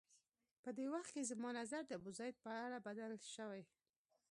په 0.63 0.69
دې 0.77 0.85
وخت 0.93 1.09
کې 1.15 1.29
زما 1.31 1.49
نظر 1.59 1.81
د 1.87 1.91
ابوزید 1.99 2.35
په 2.45 2.51
اړه 2.65 2.77
بدل 2.87 3.11
شوی 3.35 3.61
و. 3.65 3.69